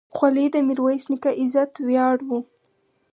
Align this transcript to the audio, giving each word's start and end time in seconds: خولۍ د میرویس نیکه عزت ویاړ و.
خولۍ 0.15 0.47
د 0.51 0.55
میرویس 0.67 1.03
نیکه 1.11 1.31
عزت 1.41 1.71
ویاړ 1.87 2.17
و. 2.27 2.29